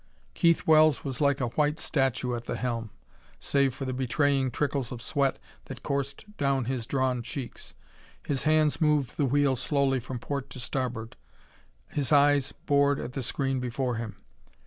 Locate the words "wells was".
0.65-1.21